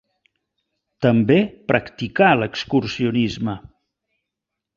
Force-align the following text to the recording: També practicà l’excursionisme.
També 1.05 1.37
practicà 1.73 2.31
l’excursionisme. 2.39 3.57